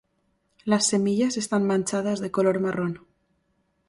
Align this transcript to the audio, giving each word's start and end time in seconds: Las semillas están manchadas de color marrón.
Las 0.65 0.87
semillas 0.87 1.37
están 1.37 1.63
manchadas 1.67 2.19
de 2.21 2.31
color 2.31 2.59
marrón. 2.59 3.05